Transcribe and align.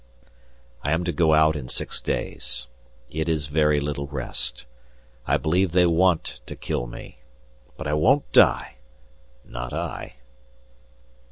I 0.81 0.93
am 0.93 1.03
to 1.03 1.11
go 1.11 1.35
out 1.35 1.55
in 1.55 1.67
six 1.69 2.01
days. 2.01 2.65
It 3.11 3.29
is 3.29 3.45
very 3.45 3.79
little 3.79 4.07
rest. 4.07 4.65
I 5.27 5.37
believe 5.37 5.73
they 5.73 5.85
want 5.85 6.39
to 6.47 6.55
kill 6.55 6.87
me. 6.87 7.19
But 7.77 7.85
I 7.85 7.93
won't 7.93 8.31
die! 8.31 8.77
Not 9.45 9.73
I. 9.73 10.15